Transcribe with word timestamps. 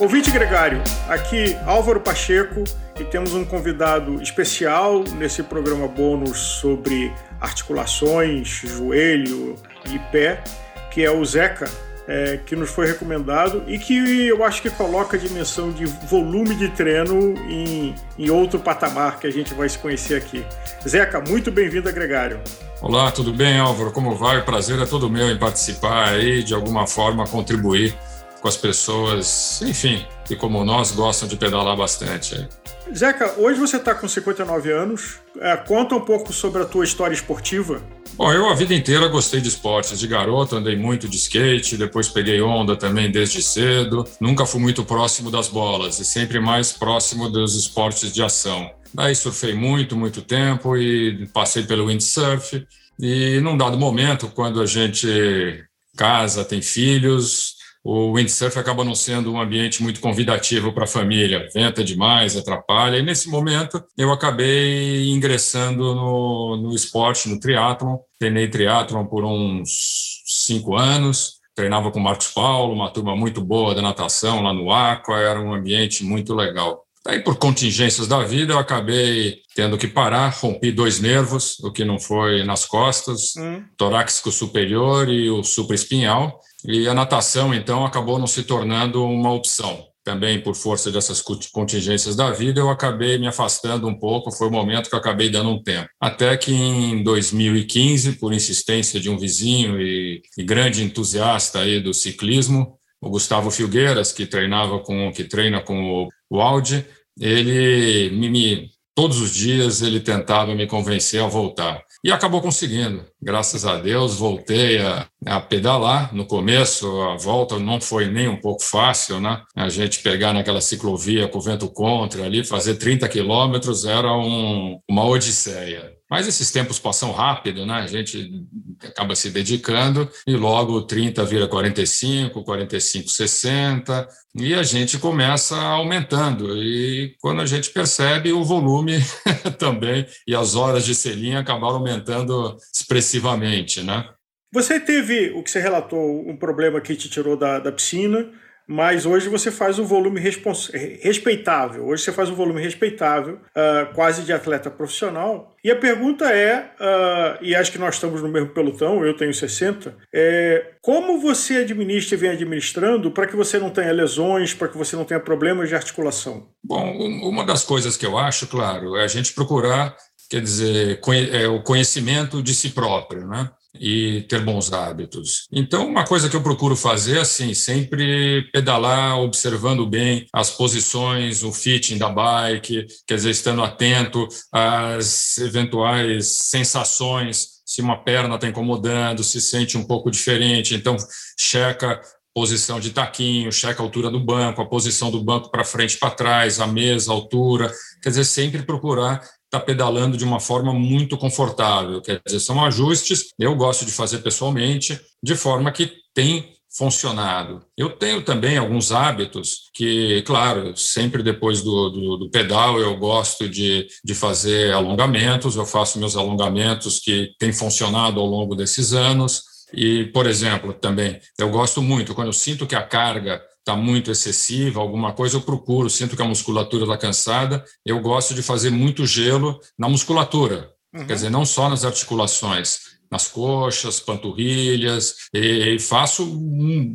Ouvinte 0.00 0.30
Gregário, 0.30 0.82
aqui 1.10 1.54
Álvaro 1.66 2.00
Pacheco 2.00 2.64
e 2.98 3.04
temos 3.04 3.34
um 3.34 3.44
convidado 3.44 4.22
especial 4.22 5.04
nesse 5.18 5.42
programa 5.42 5.86
bônus 5.86 6.38
sobre 6.38 7.12
articulações, 7.38 8.48
joelho 8.48 9.56
e 9.84 9.98
pé, 10.10 10.42
que 10.90 11.04
é 11.04 11.10
o 11.10 11.22
Zeca, 11.22 11.70
é, 12.08 12.38
que 12.46 12.56
nos 12.56 12.70
foi 12.70 12.86
recomendado 12.86 13.62
e 13.66 13.78
que 13.78 14.26
eu 14.26 14.42
acho 14.42 14.62
que 14.62 14.70
coloca 14.70 15.18
a 15.18 15.20
dimensão 15.20 15.70
de 15.70 15.84
volume 15.84 16.54
de 16.54 16.70
treino 16.70 17.34
em, 17.46 17.94
em 18.18 18.30
outro 18.30 18.58
patamar 18.58 19.20
que 19.20 19.26
a 19.26 19.30
gente 19.30 19.52
vai 19.52 19.68
se 19.68 19.78
conhecer 19.78 20.14
aqui. 20.14 20.42
Zeca, 20.88 21.20
muito 21.20 21.50
bem-vindo 21.50 21.90
a 21.90 21.92
Gregário. 21.92 22.40
Olá, 22.80 23.12
tudo 23.12 23.34
bem, 23.34 23.58
Álvaro? 23.58 23.92
Como 23.92 24.16
vai? 24.16 24.38
O 24.38 24.44
prazer 24.46 24.80
é 24.80 24.86
todo 24.86 25.10
meu 25.10 25.30
em 25.30 25.38
participar 25.38 26.08
aí, 26.08 26.42
de 26.42 26.54
alguma 26.54 26.86
forma 26.86 27.26
contribuir 27.26 27.94
com 28.40 28.48
as 28.48 28.56
pessoas, 28.56 29.60
enfim, 29.62 30.04
que 30.24 30.34
como 30.34 30.64
nós 30.64 30.92
gostam 30.92 31.28
de 31.28 31.36
pedalar 31.36 31.76
bastante. 31.76 32.48
Zeca, 32.94 33.34
hoje 33.38 33.60
você 33.60 33.76
está 33.76 33.94
com 33.94 34.08
59 34.08 34.72
anos. 34.72 35.20
É, 35.38 35.56
conta 35.56 35.94
um 35.94 36.00
pouco 36.00 36.32
sobre 36.32 36.62
a 36.62 36.64
tua 36.64 36.84
história 36.84 37.14
esportiva. 37.14 37.80
Bom, 38.14 38.32
eu 38.32 38.48
a 38.48 38.54
vida 38.54 38.74
inteira 38.74 39.06
gostei 39.08 39.40
de 39.40 39.48
esportes. 39.48 39.98
De 39.98 40.06
garoto 40.08 40.56
andei 40.56 40.76
muito 40.76 41.08
de 41.08 41.16
skate, 41.16 41.76
depois 41.76 42.08
peguei 42.08 42.40
onda 42.40 42.74
também 42.74 43.10
desde 43.10 43.42
cedo. 43.42 44.04
Nunca 44.20 44.44
fui 44.44 44.60
muito 44.60 44.84
próximo 44.84 45.30
das 45.30 45.46
bolas 45.46 46.00
e 46.00 46.04
sempre 46.04 46.40
mais 46.40 46.72
próximo 46.72 47.28
dos 47.28 47.54
esportes 47.54 48.12
de 48.12 48.22
ação. 48.22 48.70
Daí 48.92 49.14
surfei 49.14 49.54
muito, 49.54 49.96
muito 49.96 50.20
tempo 50.20 50.76
e 50.76 51.28
passei 51.28 51.62
pelo 51.62 51.86
windsurf. 51.86 52.66
E 52.98 53.40
num 53.40 53.56
dado 53.56 53.78
momento, 53.78 54.28
quando 54.34 54.60
a 54.60 54.66
gente 54.66 55.64
casa, 55.96 56.44
tem 56.44 56.60
filhos, 56.60 57.54
o 57.82 58.14
windsurf 58.14 58.58
acaba 58.58 58.84
não 58.84 58.94
sendo 58.94 59.32
um 59.32 59.40
ambiente 59.40 59.82
muito 59.82 60.00
convidativo 60.00 60.72
para 60.72 60.84
a 60.84 60.86
família, 60.86 61.48
venta 61.52 61.82
demais, 61.82 62.36
atrapalha. 62.36 62.98
E 62.98 63.02
nesse 63.02 63.28
momento 63.28 63.82
eu 63.96 64.12
acabei 64.12 65.08
ingressando 65.08 65.94
no, 65.94 66.56
no 66.56 66.74
esporte, 66.74 67.28
no 67.28 67.40
triatlon. 67.40 67.98
Treinei 68.18 68.48
triatlon 68.48 69.06
por 69.06 69.24
uns 69.24 70.22
cinco 70.26 70.76
anos. 70.76 71.40
Treinava 71.54 71.90
com 71.90 71.98
o 71.98 72.02
Marcos 72.02 72.28
Paulo, 72.28 72.72
uma 72.72 72.90
turma 72.90 73.16
muito 73.16 73.40
boa 73.42 73.74
da 73.74 73.82
natação 73.82 74.42
lá 74.42 74.52
no 74.52 74.70
Aqua, 74.70 75.18
era 75.18 75.40
um 75.40 75.52
ambiente 75.52 76.04
muito 76.04 76.34
legal. 76.34 76.86
Daí, 77.04 77.20
por 77.20 77.36
contingências 77.36 78.06
da 78.06 78.22
vida, 78.22 78.52
eu 78.52 78.58
acabei 78.58 79.38
tendo 79.54 79.78
que 79.78 79.88
parar, 79.88 80.28
rompi 80.28 80.70
dois 80.70 81.00
nervos, 81.00 81.58
o 81.60 81.72
que 81.72 81.84
não 81.84 81.98
foi 81.98 82.44
nas 82.44 82.66
costas, 82.66 83.34
hum. 83.36 83.64
torácico 83.76 84.30
superior 84.30 85.08
e 85.08 85.30
o 85.30 85.42
supraespinhal. 85.42 86.38
E 86.64 86.86
a 86.86 86.92
natação, 86.92 87.54
então, 87.54 87.86
acabou 87.86 88.18
não 88.18 88.26
se 88.26 88.42
tornando 88.42 89.02
uma 89.04 89.32
opção. 89.32 89.86
Também 90.02 90.40
por 90.40 90.54
força 90.54 90.90
dessas 90.90 91.22
contingências 91.52 92.16
da 92.16 92.30
vida, 92.30 92.60
eu 92.60 92.70
acabei 92.70 93.18
me 93.18 93.26
afastando 93.26 93.86
um 93.86 93.98
pouco. 93.98 94.32
Foi 94.32 94.48
o 94.48 94.50
momento 94.50 94.88
que 94.88 94.94
eu 94.94 94.98
acabei 94.98 95.28
dando 95.28 95.50
um 95.50 95.62
tempo. 95.62 95.88
Até 96.00 96.36
que 96.36 96.52
em 96.52 97.02
2015, 97.02 98.12
por 98.12 98.32
insistência 98.32 98.98
de 98.98 99.10
um 99.10 99.18
vizinho 99.18 99.80
e, 99.80 100.22
e 100.38 100.42
grande 100.42 100.82
entusiasta 100.82 101.60
aí 101.60 101.80
do 101.80 101.92
ciclismo, 101.92 102.79
o 103.00 103.10
Gustavo 103.10 103.50
Filgueiras, 103.50 104.12
que 104.12 104.26
treinava 104.26 104.78
com, 104.80 105.10
que 105.12 105.24
treina 105.24 105.60
com 105.60 106.04
o, 106.04 106.08
o 106.28 106.40
Audi, 106.40 106.86
ele 107.18 108.10
me, 108.10 108.28
me 108.28 108.70
todos 108.94 109.20
os 109.20 109.34
dias 109.34 109.82
ele 109.82 110.00
tentava 110.00 110.54
me 110.54 110.66
convencer 110.66 111.22
a 111.22 111.26
voltar. 111.26 111.82
E 112.04 112.12
acabou 112.12 112.40
conseguindo, 112.40 113.04
graças 113.20 113.64
a 113.64 113.76
Deus. 113.76 114.16
Voltei 114.16 114.78
a, 114.78 115.08
a, 115.26 115.40
pedalar. 115.40 116.14
No 116.14 116.26
começo, 116.26 116.86
a 117.02 117.16
volta 117.16 117.58
não 117.58 117.80
foi 117.80 118.06
nem 118.06 118.28
um 118.28 118.40
pouco 118.40 118.62
fácil, 118.62 119.20
né? 119.20 119.42
A 119.54 119.68
gente 119.68 120.02
pegar 120.02 120.32
naquela 120.32 120.60
ciclovia 120.60 121.28
com 121.28 121.40
vento 121.40 121.68
contra 121.68 122.24
ali, 122.24 122.44
fazer 122.44 122.76
30 122.76 123.08
quilômetros 123.08 123.84
era 123.84 124.12
um, 124.12 124.80
uma 124.88 125.04
odisseia. 125.04 126.00
Mas 126.10 126.26
esses 126.26 126.50
tempos 126.50 126.80
passam 126.80 127.12
rápido, 127.12 127.64
né? 127.64 127.74
A 127.74 127.86
gente 127.86 128.44
acaba 128.82 129.14
se 129.14 129.30
dedicando 129.30 130.10
e 130.26 130.34
logo 130.34 130.82
30 130.82 131.24
vira 131.24 131.46
45, 131.46 132.42
45, 132.42 133.08
60 133.08 134.08
e 134.34 134.52
a 134.52 134.64
gente 134.64 134.98
começa 134.98 135.56
aumentando. 135.56 136.56
E 136.56 137.14
quando 137.20 137.40
a 137.40 137.46
gente 137.46 137.70
percebe, 137.70 138.32
o 138.32 138.42
volume 138.42 138.98
também 139.56 140.04
e 140.26 140.34
as 140.34 140.56
horas 140.56 140.84
de 140.84 140.96
selinha 140.96 141.38
acabaram 141.38 141.76
aumentando 141.76 142.56
expressivamente, 142.74 143.80
né? 143.80 144.08
Você 144.52 144.80
teve, 144.80 145.30
o 145.30 145.42
que 145.42 145.50
você 145.50 145.60
relatou, 145.60 146.28
um 146.28 146.36
problema 146.36 146.80
que 146.80 146.96
te 146.96 147.08
tirou 147.08 147.36
da, 147.36 147.58
da 147.60 147.70
piscina, 147.70 148.28
mas 148.70 149.04
hoje 149.04 149.28
você 149.28 149.50
faz 149.50 149.80
um 149.80 149.84
volume 149.84 150.20
respeitável. 150.20 151.86
Hoje 151.86 152.04
você 152.04 152.12
faz 152.12 152.30
um 152.30 152.36
volume 152.36 152.62
respeitável, 152.62 153.34
uh, 153.34 153.92
quase 153.94 154.22
de 154.22 154.32
atleta 154.32 154.70
profissional. 154.70 155.56
E 155.62 155.72
a 155.72 155.76
pergunta 155.76 156.30
é, 156.30 156.70
uh, 156.80 157.44
e 157.44 157.52
acho 157.52 157.72
que 157.72 157.78
nós 157.78 157.96
estamos 157.96 158.22
no 158.22 158.28
mesmo 158.28 158.50
pelotão, 158.50 159.04
eu 159.04 159.16
tenho 159.16 159.34
60, 159.34 159.96
é 160.14 160.74
como 160.80 161.20
você 161.20 161.56
administra 161.56 162.16
e 162.16 162.20
vem 162.20 162.30
administrando 162.30 163.10
para 163.10 163.26
que 163.26 163.34
você 163.34 163.58
não 163.58 163.70
tenha 163.70 163.92
lesões, 163.92 164.54
para 164.54 164.68
que 164.68 164.78
você 164.78 164.94
não 164.94 165.04
tenha 165.04 165.18
problemas 165.18 165.68
de 165.68 165.74
articulação? 165.74 166.46
Bom, 166.62 166.92
uma 167.28 167.44
das 167.44 167.64
coisas 167.64 167.96
que 167.96 168.06
eu 168.06 168.16
acho, 168.16 168.46
claro, 168.46 168.96
é 168.96 169.02
a 169.02 169.08
gente 169.08 169.34
procurar, 169.34 169.96
quer 170.30 170.40
dizer, 170.40 171.00
é 171.32 171.48
o 171.48 171.60
conhecimento 171.62 172.40
de 172.40 172.54
si 172.54 172.70
próprio, 172.70 173.26
né? 173.26 173.50
E 173.74 174.22
ter 174.28 174.40
bons 174.40 174.72
hábitos. 174.72 175.46
Então, 175.52 175.86
uma 175.86 176.04
coisa 176.04 176.28
que 176.28 176.36
eu 176.36 176.42
procuro 176.42 176.74
fazer 176.74 177.20
assim, 177.20 177.54
sempre 177.54 178.50
pedalar 178.52 179.18
observando 179.20 179.86
bem 179.86 180.26
as 180.32 180.50
posições, 180.50 181.42
o 181.42 181.52
fitting 181.52 181.98
da 181.98 182.08
bike, 182.08 182.86
quer 183.06 183.14
dizer, 183.14 183.30
estando 183.30 183.62
atento 183.62 184.26
às 184.52 185.38
eventuais 185.38 186.26
sensações, 186.26 187.60
se 187.64 187.80
uma 187.80 188.02
perna 188.02 188.34
está 188.34 188.48
incomodando, 188.48 189.22
se 189.22 189.40
sente 189.40 189.78
um 189.78 189.84
pouco 189.84 190.10
diferente, 190.10 190.74
então 190.74 190.96
checa 191.38 192.00
posição 192.34 192.80
de 192.80 192.90
taquinho, 192.90 193.52
checa 193.52 193.82
a 193.82 193.84
altura 193.84 194.10
do 194.10 194.20
banco, 194.20 194.62
a 194.62 194.66
posição 194.66 195.10
do 195.10 195.22
banco 195.22 195.50
para 195.50 195.64
frente, 195.64 195.98
para 195.98 196.10
trás, 196.10 196.60
a 196.60 196.66
mesa, 196.66 197.10
a 197.10 197.14
altura, 197.14 197.72
quer 198.02 198.10
dizer, 198.10 198.24
sempre 198.24 198.62
procurar 198.62 199.20
está 199.50 199.58
pedalando 199.58 200.16
de 200.16 200.24
uma 200.24 200.38
forma 200.38 200.72
muito 200.72 201.18
confortável. 201.18 202.00
Quer 202.00 202.22
dizer, 202.24 202.38
são 202.38 202.64
ajustes, 202.64 203.30
eu 203.36 203.54
gosto 203.56 203.84
de 203.84 203.90
fazer 203.90 204.18
pessoalmente, 204.18 204.98
de 205.20 205.34
forma 205.34 205.72
que 205.72 205.92
tem 206.14 206.54
funcionado. 206.72 207.64
Eu 207.76 207.90
tenho 207.90 208.22
também 208.22 208.56
alguns 208.56 208.92
hábitos 208.92 209.68
que, 209.74 210.22
claro, 210.22 210.76
sempre 210.76 211.20
depois 211.20 211.62
do, 211.62 211.90
do, 211.90 212.16
do, 212.16 212.30
pedal 212.30 212.78
eu 212.78 212.96
gosto 212.96 213.48
de, 213.48 213.88
de 214.04 214.14
fazer 214.14 214.72
alongamentos, 214.72 215.56
eu 215.56 215.66
faço 215.66 215.98
meus 215.98 216.16
alongamentos 216.16 217.00
que 217.00 217.34
têm 217.40 217.52
funcionado 217.52 218.20
ao 218.20 218.26
longo 218.26 218.54
desses 218.54 218.92
anos. 218.92 219.42
E, 219.74 220.04
por 220.06 220.26
exemplo, 220.26 220.72
também, 220.72 221.20
eu 221.38 221.50
gosto 221.50 221.82
muito, 221.82 222.14
quando 222.14 222.28
eu 222.28 222.32
sinto 222.32 222.66
que 222.66 222.76
a 222.76 222.82
carga 222.82 223.42
está 223.70 223.76
muito 223.76 224.10
excessiva, 224.10 224.80
alguma 224.80 225.12
coisa, 225.12 225.36
eu 225.36 225.40
procuro, 225.40 225.88
sinto 225.88 226.16
que 226.16 226.22
a 226.22 226.26
musculatura 226.26 226.84
está 226.84 226.96
cansada, 226.96 227.64
eu 227.86 228.00
gosto 228.00 228.34
de 228.34 228.42
fazer 228.42 228.70
muito 228.70 229.06
gelo 229.06 229.60
na 229.78 229.88
musculatura, 229.88 230.72
uhum. 230.92 231.06
quer 231.06 231.14
dizer, 231.14 231.30
não 231.30 231.44
só 231.44 231.68
nas 231.68 231.84
articulações, 231.84 232.78
nas 233.10 233.28
coxas, 233.28 234.00
panturrilhas, 234.00 235.14
e, 235.32 235.74
e 235.74 235.78
faço 235.78 236.26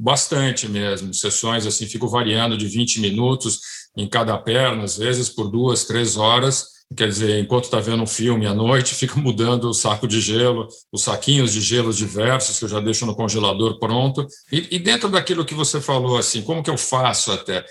bastante 0.02 0.68
mesmo, 0.68 1.14
sessões 1.14 1.66
assim, 1.66 1.88
fico 1.88 2.08
variando 2.08 2.58
de 2.58 2.68
20 2.68 3.00
minutos 3.00 3.59
em 3.97 4.08
cada 4.08 4.38
perna, 4.38 4.84
às 4.84 4.97
vezes 4.97 5.30
por 5.30 5.50
duas, 5.50 5.85
três 5.85 6.18
horas, 6.18 6.75
Quer 6.96 7.07
dizer, 7.07 7.40
enquanto 7.40 7.66
está 7.66 7.79
vendo 7.79 8.03
um 8.03 8.07
filme 8.07 8.46
à 8.46 8.53
noite, 8.53 8.94
fica 8.94 9.19
mudando 9.19 9.66
o 9.66 9.73
saco 9.73 10.08
de 10.08 10.22
gelo, 10.22 10.67
os 10.91 11.03
saquinhos 11.03 11.52
de 11.52 11.61
gelo 11.61 11.91
diversos 11.91 12.59
que 12.59 12.66
eu 12.66 12.70
já 12.70 12.79
deixo 12.79 13.05
no 13.05 13.16
congelador 13.16 13.79
pronto. 13.79 14.26
E, 14.52 14.76
e 14.76 14.79
dentro 14.79 15.09
daquilo 15.09 15.46
que 15.46 15.55
você 15.55 15.82
falou, 15.82 16.17
assim, 16.17 16.43
como 16.43 16.61
que 16.61 16.70
eu 16.70 16.78
faço 16.78 17.32
até? 17.32 17.66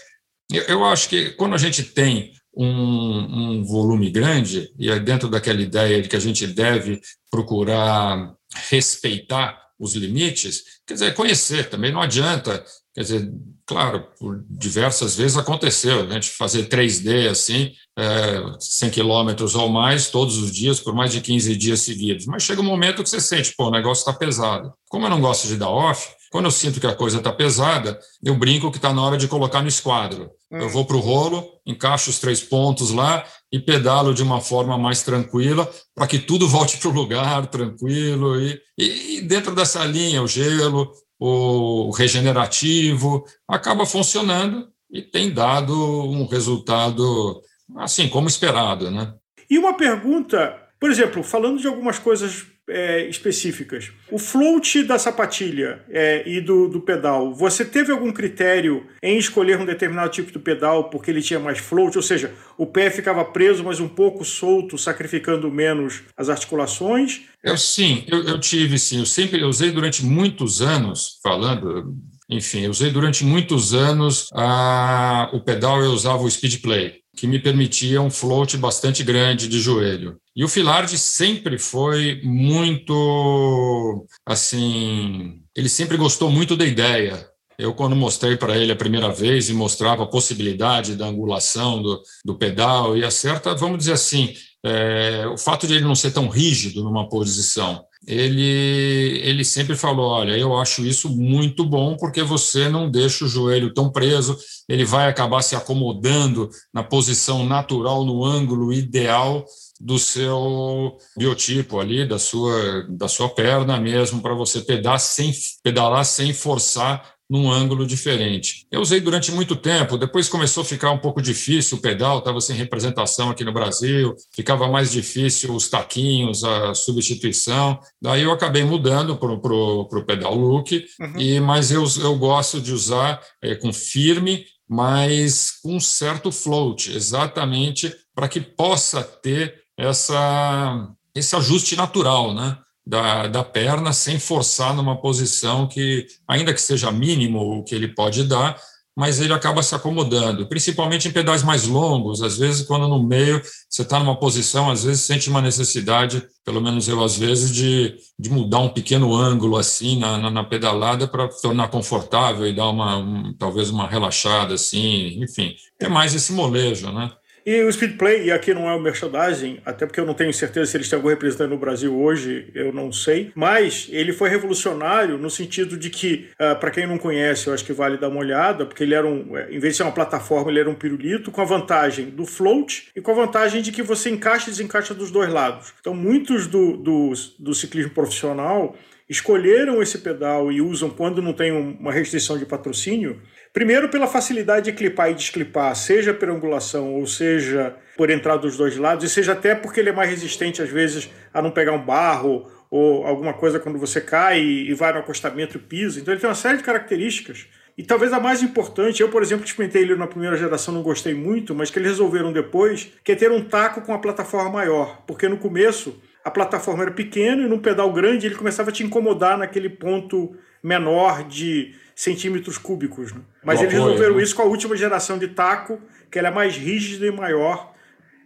Eu, 0.52 0.62
eu 0.64 0.84
acho 0.84 1.08
que 1.08 1.30
quando 1.30 1.54
a 1.54 1.58
gente 1.58 1.84
tem 1.84 2.32
um, 2.56 3.56
um, 3.58 3.64
volume 3.64 4.10
grande, 4.10 4.72
e 4.78 4.90
é 4.90 4.98
dentro 4.98 5.28
daquela 5.28 5.60
ideia 5.60 6.02
de 6.02 6.08
que 6.08 6.16
a 6.16 6.20
gente 6.20 6.46
deve 6.46 7.00
procurar 7.30 8.34
respeitar 8.68 9.60
os 9.78 9.94
limites, 9.94 10.62
quer 10.86 10.94
dizer, 10.94 11.14
conhecer 11.14 11.68
também 11.68 11.92
não 11.92 12.00
adianta, 12.00 12.64
quer 12.94 13.02
dizer, 13.02 13.32
claro, 13.66 14.06
por 14.18 14.44
diversas 14.48 15.16
vezes 15.16 15.36
aconteceu, 15.36 16.02
a 16.02 16.12
gente 16.12 16.30
fazer 16.30 16.68
3D 16.68 17.28
assim, 17.28 17.72
é, 17.98 18.40
100 18.60 18.90
quilômetros 18.90 19.54
ou 19.54 19.68
mais 19.68 20.08
todos 20.08 20.38
os 20.38 20.52
dias, 20.52 20.78
por 20.78 20.94
mais 20.94 21.10
de 21.10 21.20
15 21.20 21.56
dias 21.56 21.80
seguidos. 21.80 22.26
Mas 22.26 22.44
chega 22.44 22.60
um 22.60 22.64
momento 22.64 23.02
que 23.02 23.08
você 23.08 23.20
sente, 23.20 23.52
pô, 23.56 23.66
o 23.66 23.70
negócio 23.70 24.02
está 24.02 24.12
pesado. 24.12 24.72
Como 24.88 25.06
eu 25.06 25.10
não 25.10 25.20
gosto 25.20 25.48
de 25.48 25.56
dar 25.56 25.70
off, 25.70 26.08
quando 26.30 26.46
eu 26.46 26.50
sinto 26.50 26.80
que 26.80 26.86
a 26.86 26.94
coisa 26.94 27.18
está 27.18 27.32
pesada, 27.32 27.98
eu 28.22 28.36
brinco 28.36 28.70
que 28.70 28.78
está 28.78 28.92
na 28.92 29.02
hora 29.02 29.16
de 29.16 29.28
colocar 29.28 29.62
no 29.62 29.68
esquadro. 29.68 30.30
Hum. 30.50 30.58
Eu 30.58 30.68
vou 30.68 30.84
para 30.84 30.96
o 30.96 31.00
rolo, 31.00 31.44
encaixo 31.64 32.10
os 32.10 32.18
três 32.18 32.42
pontos 32.42 32.90
lá 32.90 33.24
e 33.52 33.60
pedalo 33.60 34.12
de 34.12 34.22
uma 34.22 34.40
forma 34.40 34.76
mais 34.76 35.02
tranquila 35.02 35.70
para 35.94 36.08
que 36.08 36.18
tudo 36.18 36.48
volte 36.48 36.76
para 36.78 36.88
o 36.88 36.92
lugar, 36.92 37.46
tranquilo. 37.46 38.40
E, 38.40 38.60
e 38.76 39.20
dentro 39.22 39.54
dessa 39.54 39.84
linha, 39.84 40.22
o 40.22 40.26
gelo, 40.26 40.90
o 41.18 41.90
regenerativo, 41.90 43.24
acaba 43.48 43.86
funcionando 43.86 44.68
e 44.90 45.02
tem 45.02 45.32
dado 45.32 45.74
um 45.74 46.26
resultado 46.26 47.40
assim 47.76 48.08
como 48.08 48.28
esperado, 48.28 48.90
né? 48.90 49.14
E 49.48 49.58
uma 49.58 49.76
pergunta, 49.76 50.56
por 50.80 50.90
exemplo, 50.90 51.22
falando 51.22 51.60
de 51.60 51.66
algumas 51.66 51.98
coisas 51.98 52.46
é, 52.68 53.06
específicas. 53.08 53.90
O 54.10 54.18
float 54.18 54.82
da 54.84 54.98
sapatilha 54.98 55.84
é, 55.88 56.28
e 56.28 56.40
do, 56.40 56.68
do 56.68 56.80
pedal, 56.80 57.34
você 57.34 57.64
teve 57.64 57.92
algum 57.92 58.12
critério 58.12 58.86
em 59.02 59.18
escolher 59.18 59.58
um 59.58 59.64
determinado 59.64 60.10
tipo 60.10 60.32
de 60.32 60.38
pedal 60.38 60.90
porque 60.90 61.10
ele 61.10 61.22
tinha 61.22 61.38
mais 61.38 61.58
float? 61.58 61.96
Ou 61.96 62.02
seja, 62.02 62.32
o 62.56 62.66
pé 62.66 62.90
ficava 62.90 63.24
preso, 63.24 63.62
mas 63.64 63.80
um 63.80 63.88
pouco 63.88 64.24
solto, 64.24 64.78
sacrificando 64.78 65.50
menos 65.50 66.02
as 66.16 66.28
articulações? 66.28 67.22
Eu 67.42 67.56
sim, 67.56 68.04
eu, 68.08 68.22
eu 68.24 68.40
tive 68.40 68.78
sim. 68.78 69.00
Eu 69.00 69.06
sempre 69.06 69.40
eu 69.40 69.48
usei 69.48 69.70
durante 69.70 70.04
muitos 70.04 70.62
anos, 70.62 71.18
falando 71.22 71.94
enfim, 72.28 72.60
eu 72.60 72.70
usei 72.70 72.90
durante 72.90 73.24
muitos 73.24 73.74
anos 73.74 74.28
a, 74.32 75.30
o 75.32 75.40
pedal, 75.40 75.82
eu 75.82 75.90
usava 75.92 76.22
o 76.22 76.30
Speed 76.30 76.62
Play, 76.62 77.03
que 77.16 77.26
me 77.26 77.38
permitia 77.38 78.00
um 78.00 78.10
float 78.10 78.56
bastante 78.56 79.02
grande 79.02 79.48
de 79.48 79.60
joelho. 79.60 80.16
E 80.34 80.44
o 80.44 80.48
Filardi 80.48 80.98
sempre 80.98 81.58
foi 81.58 82.20
muito, 82.24 84.06
assim, 84.26 85.40
ele 85.56 85.68
sempre 85.68 85.96
gostou 85.96 86.30
muito 86.30 86.56
da 86.56 86.64
ideia. 86.64 87.28
Eu, 87.56 87.72
quando 87.72 87.94
mostrei 87.94 88.36
para 88.36 88.58
ele 88.58 88.72
a 88.72 88.76
primeira 88.76 89.12
vez 89.12 89.48
e 89.48 89.52
mostrava 89.52 90.02
a 90.02 90.08
possibilidade 90.08 90.96
da 90.96 91.06
angulação 91.06 91.80
do, 91.80 92.02
do 92.24 92.34
pedal 92.36 92.96
e 92.96 93.04
a 93.04 93.10
certa, 93.10 93.54
vamos 93.54 93.78
dizer 93.78 93.92
assim, 93.92 94.34
é, 94.64 95.24
o 95.28 95.38
fato 95.38 95.66
de 95.66 95.74
ele 95.74 95.84
não 95.84 95.94
ser 95.94 96.10
tão 96.10 96.28
rígido 96.28 96.82
numa 96.82 97.08
posição, 97.08 97.84
ele, 98.06 99.20
ele 99.22 99.44
sempre 99.44 99.76
falou: 99.76 100.10
Olha, 100.10 100.36
eu 100.36 100.56
acho 100.56 100.84
isso 100.84 101.08
muito 101.08 101.64
bom 101.64 101.96
porque 101.96 102.22
você 102.22 102.68
não 102.68 102.90
deixa 102.90 103.24
o 103.24 103.28
joelho 103.28 103.72
tão 103.72 103.90
preso, 103.90 104.36
ele 104.68 104.84
vai 104.84 105.08
acabar 105.08 105.42
se 105.42 105.56
acomodando 105.56 106.50
na 106.72 106.82
posição 106.82 107.44
natural, 107.46 108.04
no 108.04 108.24
ângulo 108.24 108.72
ideal 108.72 109.44
do 109.80 109.98
seu 109.98 110.96
biotipo 111.16 111.80
ali, 111.80 112.06
da 112.06 112.18
sua, 112.18 112.86
da 112.88 113.08
sua 113.08 113.28
perna 113.28 113.78
mesmo, 113.78 114.22
para 114.22 114.34
você 114.34 114.60
pedalar 114.60 115.00
sem, 115.00 115.32
pedalar 115.62 116.04
sem 116.04 116.32
forçar 116.32 117.13
num 117.28 117.50
ângulo 117.50 117.86
diferente. 117.86 118.66
Eu 118.70 118.80
usei 118.80 119.00
durante 119.00 119.32
muito 119.32 119.56
tempo, 119.56 119.96
depois 119.96 120.28
começou 120.28 120.62
a 120.62 120.66
ficar 120.66 120.90
um 120.90 120.98
pouco 120.98 121.22
difícil 121.22 121.78
o 121.78 121.80
pedal, 121.80 122.18
estava 122.18 122.40
sem 122.40 122.54
representação 122.54 123.30
aqui 123.30 123.44
no 123.44 123.52
Brasil, 123.52 124.14
ficava 124.30 124.68
mais 124.68 124.92
difícil 124.92 125.54
os 125.54 125.68
taquinhos, 125.68 126.44
a 126.44 126.74
substituição. 126.74 127.78
Daí 128.00 128.22
eu 128.22 128.32
acabei 128.32 128.64
mudando 128.64 129.16
para 129.16 129.32
o 129.32 130.04
pedal 130.06 130.34
look, 130.34 130.84
uhum. 131.00 131.18
e, 131.18 131.40
mas 131.40 131.70
eu, 131.70 131.84
eu 132.00 132.16
gosto 132.16 132.60
de 132.60 132.72
usar 132.72 133.20
é, 133.42 133.54
com 133.54 133.72
firme, 133.72 134.44
mas 134.68 135.52
com 135.62 135.76
um 135.76 135.80
certo 135.80 136.30
float, 136.30 136.94
exatamente 136.94 137.94
para 138.14 138.28
que 138.28 138.40
possa 138.40 139.02
ter 139.02 139.62
essa, 139.76 140.88
esse 141.14 141.34
ajuste 141.34 141.76
natural, 141.76 142.32
né? 142.32 142.58
Da, 142.86 143.26
da 143.26 143.42
perna 143.42 143.92
sem 143.92 144.18
forçar 144.18 144.74
numa 144.74 145.00
posição 145.00 145.66
que, 145.66 146.06
ainda 146.28 146.52
que 146.52 146.60
seja 146.60 146.92
mínimo 146.92 147.58
o 147.58 147.64
que 147.64 147.74
ele 147.74 147.88
pode 147.88 148.24
dar, 148.24 148.56
mas 148.96 149.20
ele 149.20 149.32
acaba 149.32 149.60
se 149.62 149.74
acomodando, 149.74 150.46
principalmente 150.46 151.08
em 151.08 151.10
pedais 151.10 151.42
mais 151.42 151.66
longos. 151.66 152.22
Às 152.22 152.38
vezes, 152.38 152.64
quando 152.64 152.86
no 152.86 153.02
meio 153.02 153.42
você 153.68 153.82
está 153.82 153.98
numa 153.98 154.16
posição, 154.16 154.70
às 154.70 154.84
vezes 154.84 155.02
sente 155.02 155.28
uma 155.28 155.42
necessidade, 155.42 156.24
pelo 156.44 156.60
menos 156.60 156.86
eu 156.86 157.02
às 157.02 157.18
vezes, 157.18 157.52
de, 157.52 157.96
de 158.16 158.30
mudar 158.30 158.60
um 158.60 158.68
pequeno 158.68 159.12
ângulo 159.14 159.56
assim 159.56 159.98
na, 159.98 160.16
na, 160.16 160.30
na 160.30 160.44
pedalada 160.44 161.08
para 161.08 161.26
tornar 161.26 161.68
confortável 161.68 162.46
e 162.46 162.54
dar 162.54 162.68
uma 162.68 162.98
um, 162.98 163.34
talvez 163.36 163.68
uma 163.68 163.88
relaxada 163.88 164.54
assim, 164.54 165.20
enfim, 165.20 165.56
é 165.80 165.88
mais 165.88 166.14
esse 166.14 166.32
molejo, 166.32 166.92
né? 166.92 167.10
E 167.46 167.62
o 167.62 167.70
Speedplay, 167.70 168.24
e 168.24 168.32
aqui 168.32 168.54
não 168.54 168.66
é 168.70 168.74
o 168.74 168.80
merchandising, 168.80 169.60
até 169.66 169.84
porque 169.84 170.00
eu 170.00 170.06
não 170.06 170.14
tenho 170.14 170.32
certeza 170.32 170.70
se 170.70 170.76
eles 170.78 170.88
têm 170.88 170.96
algum 170.96 171.10
representante 171.10 171.50
no 171.50 171.58
Brasil 171.58 171.94
hoje, 171.94 172.50
eu 172.54 172.72
não 172.72 172.90
sei, 172.90 173.32
mas 173.34 173.86
ele 173.90 174.14
foi 174.14 174.30
revolucionário 174.30 175.18
no 175.18 175.28
sentido 175.28 175.76
de 175.76 175.90
que, 175.90 176.30
uh, 176.40 176.44
ah, 176.44 176.54
para 176.54 176.70
quem 176.70 176.86
não 176.86 176.96
conhece, 176.96 177.46
eu 177.46 177.52
acho 177.52 177.62
que 177.62 177.72
vale 177.74 177.98
dar 177.98 178.08
uma 178.08 178.20
olhada, 178.20 178.64
porque 178.64 178.82
ele 178.82 178.94
era 178.94 179.06
um, 179.06 179.36
é, 179.36 179.48
em 179.50 179.58
vez 179.58 179.74
de 179.74 179.76
ser 179.76 179.82
uma 179.82 179.92
plataforma, 179.92 180.50
ele 180.50 180.60
era 180.60 180.70
um 180.70 180.74
pirulito 180.74 181.30
com 181.30 181.42
a 181.42 181.44
vantagem 181.44 182.06
do 182.06 182.24
float 182.24 182.88
e 182.96 183.00
com 183.02 183.10
a 183.10 183.14
vantagem 183.14 183.60
de 183.60 183.72
que 183.72 183.82
você 183.82 184.08
encaixa 184.08 184.48
e 184.48 184.50
desencaixa 184.50 184.94
dos 184.94 185.10
dois 185.10 185.30
lados. 185.30 185.74
Então, 185.78 185.92
muitos 185.94 186.46
do, 186.46 186.78
do, 186.78 187.12
do 187.38 187.54
ciclismo 187.54 187.92
profissional 187.92 188.74
escolheram 189.08 189.82
esse 189.82 189.98
pedal 189.98 190.50
e 190.50 190.60
usam 190.60 190.90
quando 190.90 191.20
não 191.20 191.32
tem 191.32 191.52
uma 191.52 191.92
restrição 191.92 192.38
de 192.38 192.46
patrocínio, 192.46 193.20
Primeiro, 193.54 193.88
pela 193.88 194.08
facilidade 194.08 194.64
de 194.64 194.76
clipar 194.76 195.12
e 195.12 195.14
desclipar, 195.14 195.76
seja 195.76 196.12
por 196.12 196.28
angulação 196.28 196.92
ou 196.94 197.06
seja 197.06 197.76
por 197.96 198.10
entrar 198.10 198.36
dos 198.36 198.56
dois 198.56 198.76
lados, 198.76 199.04
e 199.04 199.08
seja 199.08 199.30
até 199.30 199.54
porque 199.54 199.78
ele 199.78 199.90
é 199.90 199.92
mais 199.92 200.10
resistente, 200.10 200.60
às 200.60 200.68
vezes, 200.68 201.08
a 201.32 201.40
não 201.40 201.52
pegar 201.52 201.70
um 201.70 201.80
barro 201.80 202.50
ou 202.68 203.06
alguma 203.06 203.32
coisa 203.32 203.60
quando 203.60 203.78
você 203.78 204.00
cai 204.00 204.40
e 204.40 204.74
vai 204.74 204.92
no 204.92 204.98
acostamento 204.98 205.56
e 205.56 205.60
pisa. 205.60 206.00
Então, 206.00 206.12
ele 206.12 206.20
tem 206.20 206.28
uma 206.28 206.34
série 206.34 206.56
de 206.56 206.64
características. 206.64 207.46
E 207.78 207.84
talvez 207.84 208.12
a 208.12 208.18
mais 208.18 208.42
importante, 208.42 209.00
eu, 209.00 209.08
por 209.08 209.22
exemplo, 209.22 209.44
experimentei 209.44 209.82
ele 209.82 209.94
na 209.94 210.08
primeira 210.08 210.36
geração, 210.36 210.74
não 210.74 210.82
gostei 210.82 211.14
muito, 211.14 211.54
mas 211.54 211.70
que 211.70 211.78
eles 211.78 211.92
resolveram 211.92 212.32
depois, 212.32 212.92
que 213.04 213.12
é 213.12 213.14
ter 213.14 213.30
um 213.30 213.44
taco 213.44 213.82
com 213.82 213.94
a 213.94 213.98
plataforma 214.00 214.50
maior. 214.50 215.00
Porque 215.06 215.28
no 215.28 215.36
começo 215.36 216.02
a 216.24 216.30
plataforma 216.30 216.82
era 216.82 216.90
pequena 216.90 217.42
e 217.42 217.48
num 217.48 217.58
pedal 217.58 217.92
grande 217.92 218.26
ele 218.26 218.34
começava 218.34 218.70
a 218.70 218.72
te 218.72 218.82
incomodar 218.82 219.36
naquele 219.36 219.68
ponto 219.68 220.34
menor 220.62 221.22
de 221.24 221.74
centímetros 221.94 222.56
cúbicos. 222.56 223.12
Né? 223.12 223.20
Mas 223.44 223.60
eles 223.60 223.74
resolveram 223.74 224.16
né? 224.16 224.22
isso 224.22 224.34
com 224.34 224.42
a 224.42 224.46
última 224.46 224.74
geração 224.74 225.18
de 225.18 225.28
taco, 225.28 225.78
que 226.10 226.18
ela 226.18 226.28
é 226.28 226.30
mais 226.30 226.56
rígida 226.56 227.06
e 227.06 227.10
maior. 227.10 227.74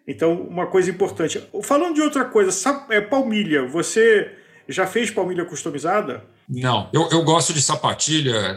Então, 0.07 0.41
uma 0.43 0.67
coisa 0.67 0.89
importante. 0.89 1.43
Falando 1.63 1.97
de 1.97 2.01
outra 2.01 2.25
coisa, 2.25 2.53
sabe, 2.53 2.95
é 2.95 3.01
palmilha. 3.01 3.67
Você 3.67 4.31
já 4.69 4.87
fez 4.87 5.11
palmilha 5.11 5.45
customizada? 5.45 6.25
Não, 6.49 6.89
eu, 6.93 7.09
eu 7.11 7.23
gosto 7.25 7.53
de 7.53 7.61
sapatilha 7.61 8.57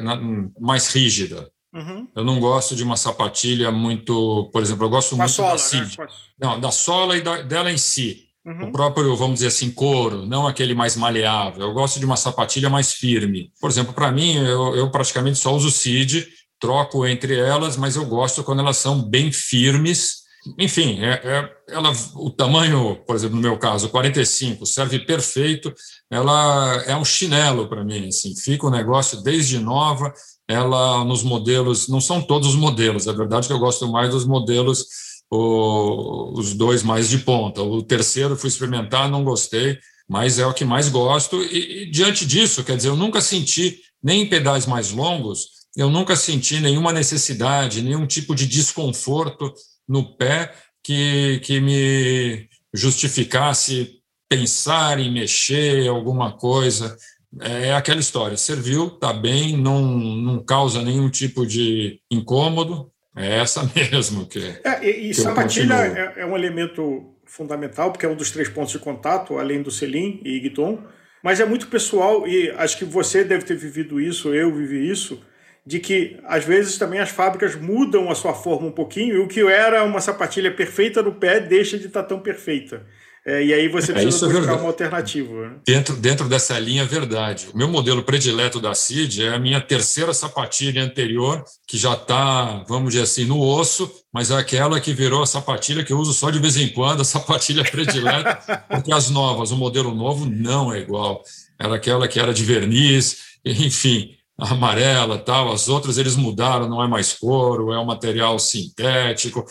mais 0.59 0.93
rígida. 0.93 1.49
Uhum. 1.73 2.07
Eu 2.15 2.23
não 2.23 2.39
gosto 2.39 2.75
de 2.75 2.83
uma 2.83 2.95
sapatilha 2.95 3.71
muito, 3.71 4.49
por 4.53 4.61
exemplo, 4.61 4.85
eu 4.85 4.89
gosto 4.89 5.17
muito 5.17 5.31
sola, 5.31 5.55
da, 5.57 5.79
né? 5.79 6.07
não, 6.39 6.59
da 6.59 6.69
sola 6.69 7.17
e 7.17 7.21
da, 7.21 7.41
dela 7.41 7.71
em 7.71 7.77
si. 7.77 8.30
Uhum. 8.43 8.69
O 8.69 8.71
próprio, 8.71 9.15
vamos 9.15 9.35
dizer 9.35 9.47
assim, 9.47 9.69
couro, 9.69 10.25
não 10.25 10.47
aquele 10.47 10.73
mais 10.73 10.95
maleável. 10.95 11.61
Eu 11.61 11.73
gosto 11.73 11.99
de 11.99 12.05
uma 12.05 12.17
sapatilha 12.17 12.69
mais 12.69 12.91
firme. 12.91 13.51
Por 13.59 13.69
exemplo, 13.69 13.93
para 13.93 14.11
mim, 14.11 14.35
eu, 14.35 14.75
eu, 14.75 14.89
praticamente 14.89 15.37
só 15.37 15.55
uso 15.55 15.69
CID, 15.69 16.27
troco 16.59 17.05
entre 17.05 17.37
elas, 17.37 17.77
mas 17.77 17.95
eu 17.95 18.05
gosto 18.05 18.43
quando 18.43 18.59
elas 18.59 18.77
são 18.77 19.01
bem 19.01 19.31
firmes. 19.31 20.21
Enfim, 20.57 20.99
é, 21.01 21.21
é, 21.23 21.49
ela, 21.69 21.91
o 22.15 22.31
tamanho, 22.31 22.95
por 23.05 23.15
exemplo, 23.15 23.35
no 23.35 23.41
meu 23.43 23.59
caso, 23.59 23.89
45, 23.89 24.65
serve 24.65 24.97
perfeito. 25.05 25.71
Ela 26.09 26.83
é 26.87 26.95
um 26.95 27.05
chinelo 27.05 27.69
para 27.69 27.83
mim. 27.83 28.07
Assim, 28.07 28.35
fica 28.35 28.65
o 28.65 28.69
um 28.69 28.71
negócio 28.71 29.21
desde 29.21 29.59
nova. 29.59 30.11
Ela, 30.47 31.05
nos 31.05 31.21
modelos, 31.21 31.87
não 31.87 32.01
são 32.01 32.19
todos 32.19 32.49
os 32.49 32.55
modelos, 32.55 33.07
é 33.07 33.13
verdade 33.13 33.47
que 33.47 33.53
eu 33.53 33.59
gosto 33.59 33.89
mais 33.89 34.09
dos 34.09 34.25
modelos 34.25 34.85
o, 35.31 36.37
os 36.37 36.53
dois 36.53 36.83
mais 36.83 37.09
de 37.09 37.19
ponta. 37.19 37.61
O 37.61 37.81
terceiro 37.81 38.35
fui 38.35 38.49
experimentar, 38.49 39.09
não 39.09 39.23
gostei, 39.23 39.79
mas 40.07 40.37
é 40.37 40.45
o 40.45 40.53
que 40.53 40.65
mais 40.65 40.89
gosto. 40.89 41.41
E, 41.41 41.83
e, 41.83 41.89
diante 41.89 42.25
disso, 42.25 42.63
quer 42.63 42.75
dizer, 42.75 42.89
eu 42.89 42.97
nunca 42.97 43.21
senti, 43.21 43.79
nem 44.03 44.23
em 44.23 44.29
pedais 44.29 44.65
mais 44.65 44.91
longos, 44.91 45.61
eu 45.75 45.89
nunca 45.89 46.17
senti 46.17 46.59
nenhuma 46.59 46.91
necessidade, 46.91 47.81
nenhum 47.81 48.05
tipo 48.05 48.35
de 48.35 48.45
desconforto 48.45 49.53
no 49.87 50.17
pé 50.17 50.53
que, 50.83 51.39
que 51.43 51.61
me 51.61 52.49
justificasse 52.73 54.01
pensar 54.27 54.99
em 54.99 55.11
mexer 55.11 55.87
alguma 55.87 56.33
coisa. 56.33 56.97
É 57.39 57.73
aquela 57.73 58.01
história, 58.01 58.35
serviu, 58.35 58.87
está 58.87 59.13
bem, 59.13 59.55
não, 59.55 59.81
não 59.81 60.43
causa 60.43 60.81
nenhum 60.81 61.09
tipo 61.09 61.45
de 61.45 62.01
incômodo, 62.11 62.90
é 63.15 63.39
essa 63.39 63.69
mesmo 63.75 64.25
que. 64.25 64.39
É, 64.63 64.83
e, 64.83 64.89
e 64.89 65.07
que 65.09 65.13
sapatilha 65.13 65.73
é, 65.73 66.21
é, 66.21 66.25
um 66.25 66.35
elemento 66.35 67.15
fundamental, 67.25 67.91
porque 67.91 68.05
é 68.05 68.09
um 68.09 68.15
dos 68.15 68.31
três 68.31 68.49
pontos 68.49 68.71
de 68.71 68.79
contato, 68.79 69.37
além 69.37 69.61
do 69.61 69.71
selim 69.71 70.21
e 70.23 70.39
Guiton. 70.39 70.83
Mas 71.23 71.39
é 71.39 71.45
muito 71.45 71.67
pessoal, 71.67 72.27
e 72.27 72.49
acho 72.51 72.77
que 72.77 72.85
você 72.85 73.23
deve 73.23 73.45
ter 73.45 73.55
vivido 73.55 74.01
isso, 74.01 74.33
eu 74.33 74.53
vivi 74.53 74.89
isso, 74.89 75.23
de 75.63 75.79
que 75.79 76.19
às 76.25 76.43
vezes 76.43 76.79
também 76.79 76.99
as 76.99 77.09
fábricas 77.09 77.55
mudam 77.55 78.09
a 78.09 78.15
sua 78.15 78.33
forma 78.33 78.67
um 78.67 78.71
pouquinho, 78.71 79.15
e 79.15 79.19
o 79.19 79.27
que 79.27 79.41
era 79.41 79.83
uma 79.83 80.01
sapatilha 80.01 80.51
perfeita 80.51 81.03
no 81.03 81.13
pé 81.13 81.39
deixa 81.39 81.77
de 81.77 81.87
estar 81.87 82.03
tão 82.03 82.19
perfeita. 82.19 82.87
É, 83.25 83.43
e 83.43 83.53
aí 83.53 83.67
você 83.67 83.91
é, 83.91 84.01
precisa 84.01 84.25
é, 84.25 84.33
buscar 84.33 84.55
uma 84.55 84.67
alternativa. 84.67 85.49
Né? 85.49 85.55
Dentro, 85.65 85.95
dentro 85.95 86.27
dessa 86.27 86.57
linha, 86.57 86.81
é 86.81 86.85
verdade. 86.85 87.49
O 87.53 87.57
meu 87.57 87.67
modelo 87.67 88.01
predileto 88.01 88.59
da 88.59 88.73
CID 88.73 89.25
é 89.25 89.35
a 89.35 89.39
minha 89.39 89.61
terceira 89.61 90.11
sapatilha 90.11 90.83
anterior, 90.83 91.43
que 91.67 91.77
já 91.77 91.93
está, 91.93 92.63
vamos 92.67 92.93
dizer 92.93 93.03
assim, 93.03 93.25
no 93.25 93.39
osso, 93.39 93.91
mas 94.11 94.31
é 94.31 94.37
aquela 94.37 94.79
que 94.79 94.91
virou 94.91 95.21
a 95.21 95.27
sapatilha 95.27 95.83
que 95.83 95.93
eu 95.93 95.99
uso 95.99 96.13
só 96.13 96.31
de 96.31 96.39
vez 96.39 96.57
em 96.57 96.69
quando, 96.69 97.01
a 97.01 97.05
sapatilha 97.05 97.63
predileta, 97.63 98.35
porque 98.67 98.91
as 98.91 99.11
novas, 99.11 99.51
o 99.51 99.57
modelo 99.57 99.93
novo 99.93 100.25
não 100.25 100.73
é 100.73 100.79
igual. 100.79 101.23
Era 101.59 101.75
aquela 101.75 102.07
que 102.07 102.19
era 102.19 102.33
de 102.33 102.43
verniz, 102.43 103.17
enfim. 103.45 104.15
amarela 104.39 105.19
tal, 105.19 105.51
as 105.51 105.69
outras 105.69 105.99
eles 105.99 106.15
mudaram, 106.15 106.67
não 106.67 106.83
é 106.83 106.87
mais 106.87 107.13
couro, 107.13 107.71
é 107.71 107.77
um 107.77 107.85
material 107.85 108.39
sintético 108.39 109.45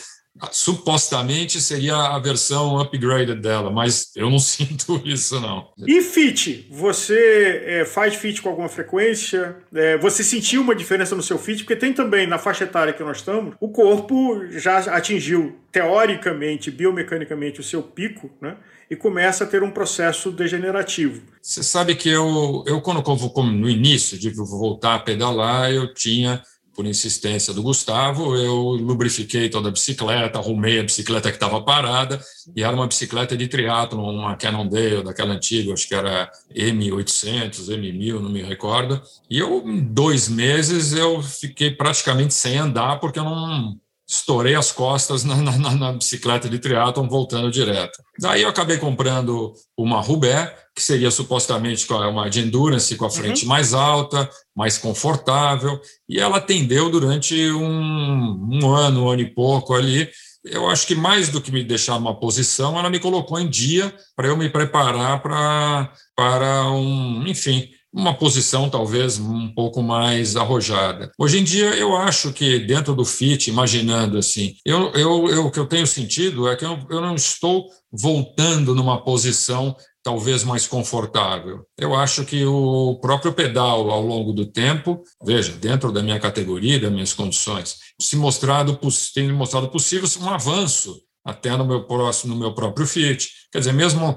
supostamente 0.52 1.60
seria 1.60 1.94
a 1.94 2.18
versão 2.18 2.80
upgraded 2.80 3.40
dela, 3.40 3.70
mas 3.70 4.10
eu 4.16 4.30
não 4.30 4.38
sinto 4.40 5.00
isso 5.04 5.40
não. 5.40 5.68
E 5.86 6.00
fit? 6.02 6.66
Você 6.70 7.62
é, 7.64 7.84
faz 7.84 8.14
fit 8.14 8.40
com 8.40 8.48
alguma 8.48 8.68
frequência? 8.68 9.56
É, 9.74 9.98
você 9.98 10.22
sentiu 10.24 10.62
uma 10.62 10.74
diferença 10.74 11.14
no 11.14 11.22
seu 11.22 11.38
fit? 11.38 11.64
Porque 11.64 11.76
tem 11.76 11.92
também 11.92 12.26
na 12.26 12.38
faixa 12.38 12.64
etária 12.64 12.92
que 12.92 13.02
nós 13.02 13.18
estamos, 13.18 13.54
o 13.60 13.68
corpo 13.68 14.46
já 14.50 14.78
atingiu 14.78 15.58
teoricamente, 15.72 16.70
biomecanicamente 16.70 17.60
o 17.60 17.64
seu 17.64 17.82
pico, 17.82 18.30
né? 18.40 18.56
E 18.90 18.96
começa 18.96 19.44
a 19.44 19.46
ter 19.46 19.62
um 19.62 19.70
processo 19.70 20.32
degenerativo. 20.32 21.22
Você 21.40 21.62
sabe 21.62 21.94
que 21.94 22.08
eu, 22.08 22.64
eu 22.66 22.80
quando 22.80 23.00
no 23.44 23.70
início 23.70 24.18
de 24.18 24.30
voltar 24.30 24.96
a 24.96 24.98
pedalar, 24.98 25.70
eu 25.70 25.94
tinha 25.94 26.42
por 26.80 26.86
insistência 26.86 27.52
do 27.52 27.62
Gustavo, 27.62 28.34
eu 28.34 28.54
lubrifiquei 28.54 29.50
toda 29.50 29.68
a 29.68 29.70
bicicleta, 29.70 30.38
arrumei 30.38 30.80
a 30.80 30.82
bicicleta 30.82 31.28
que 31.28 31.36
estava 31.36 31.60
parada, 31.60 32.18
e 32.56 32.62
era 32.62 32.74
uma 32.74 32.86
bicicleta 32.86 33.36
de 33.36 33.46
triatlo, 33.48 34.02
uma 34.02 34.34
Cannondale, 34.34 35.04
daquela 35.04 35.34
antiga, 35.34 35.74
acho 35.74 35.86
que 35.86 35.94
era 35.94 36.32
M800, 36.56 37.68
M1000, 37.68 38.18
não 38.18 38.30
me 38.30 38.40
recordo. 38.40 38.98
E 39.28 39.38
eu, 39.38 39.62
em 39.68 39.80
dois 39.80 40.26
meses, 40.26 40.94
eu 40.94 41.22
fiquei 41.22 41.70
praticamente 41.70 42.32
sem 42.32 42.56
andar, 42.56 42.98
porque 42.98 43.18
eu 43.18 43.24
não 43.24 43.76
estourei 44.10 44.56
as 44.56 44.72
costas 44.72 45.22
na, 45.22 45.36
na, 45.36 45.70
na 45.76 45.92
bicicleta 45.92 46.48
de 46.48 46.58
triatlon 46.58 47.08
voltando 47.08 47.48
direto. 47.48 48.02
Daí 48.18 48.42
eu 48.42 48.48
acabei 48.48 48.76
comprando 48.76 49.54
uma 49.78 50.00
Rubé, 50.00 50.52
que 50.74 50.82
seria 50.82 51.12
supostamente 51.12 51.86
uma 51.92 52.28
de 52.28 52.40
endurance 52.40 52.96
com 52.96 53.04
a 53.04 53.10
frente 53.10 53.42
uhum. 53.42 53.48
mais 53.48 53.72
alta, 53.72 54.28
mais 54.54 54.76
confortável, 54.76 55.80
e 56.08 56.18
ela 56.18 56.38
atendeu 56.38 56.90
durante 56.90 57.52
um, 57.52 58.48
um 58.50 58.74
ano, 58.74 59.04
um 59.04 59.08
ano 59.08 59.22
e 59.22 59.32
pouco 59.32 59.74
ali. 59.74 60.10
Eu 60.44 60.68
acho 60.68 60.88
que 60.88 60.94
mais 60.94 61.28
do 61.28 61.40
que 61.40 61.52
me 61.52 61.62
deixar 61.62 61.94
numa 61.94 62.18
posição, 62.18 62.76
ela 62.76 62.90
me 62.90 62.98
colocou 62.98 63.38
em 63.38 63.48
dia 63.48 63.94
para 64.16 64.26
eu 64.26 64.36
me 64.36 64.48
preparar 64.48 65.22
para, 65.22 65.92
para 66.16 66.68
um, 66.72 67.24
enfim, 67.28 67.68
uma 67.92 68.14
posição 68.14 68.70
talvez 68.70 69.18
um 69.18 69.52
pouco 69.52 69.82
mais 69.82 70.36
arrojada. 70.36 71.10
Hoje 71.18 71.38
em 71.38 71.44
dia, 71.44 71.74
eu 71.74 71.96
acho 71.96 72.32
que 72.32 72.60
dentro 72.60 72.94
do 72.94 73.04
fit, 73.04 73.50
imaginando 73.50 74.18
assim, 74.18 74.54
eu, 74.64 74.92
eu, 74.92 75.28
eu, 75.28 75.46
o 75.46 75.50
que 75.50 75.58
eu 75.58 75.66
tenho 75.66 75.86
sentido 75.86 76.48
é 76.48 76.56
que 76.56 76.64
eu, 76.64 76.78
eu 76.88 77.00
não 77.00 77.14
estou 77.14 77.66
voltando 77.92 78.74
numa 78.74 79.02
posição 79.02 79.74
talvez 80.02 80.44
mais 80.44 80.66
confortável. 80.66 81.66
Eu 81.78 81.94
acho 81.94 82.24
que 82.24 82.44
o 82.44 82.98
próprio 83.00 83.32
pedal, 83.32 83.90
ao 83.90 84.00
longo 84.00 84.32
do 84.32 84.46
tempo, 84.46 85.02
veja, 85.22 85.52
dentro 85.52 85.92
da 85.92 86.02
minha 86.02 86.18
categoria, 86.18 86.80
das 86.80 86.92
minhas 86.92 87.12
condições, 87.12 87.76
se 88.00 88.16
mostrado, 88.16 88.78
tem 89.14 89.30
mostrado 89.32 89.68
possível 89.68 90.08
um 90.22 90.30
avanço 90.30 90.96
até 91.24 91.56
no 91.56 91.64
meu 91.64 91.84
próximo, 91.84 92.34
no 92.34 92.40
meu 92.40 92.54
próprio 92.54 92.86
Fit. 92.86 93.28
Quer 93.52 93.58
dizer, 93.58 93.72
mesmo 93.72 94.16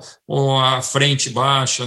a 0.62 0.82
frente 0.82 1.30
baixa, 1.30 1.84